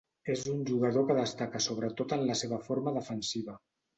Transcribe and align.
És 0.35 0.45
un 0.51 0.61
jugador 0.69 1.05
que 1.09 1.17
destaca 1.17 1.61
sobretot 1.65 2.17
en 2.17 2.25
la 2.31 2.37
seva 2.41 2.61
forma 2.71 2.97
defensiva. 2.99 3.59